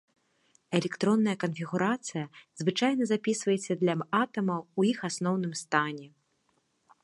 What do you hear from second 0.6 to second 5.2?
Электронная канфігурацыя звычайна запісваецца для атамаў ў іх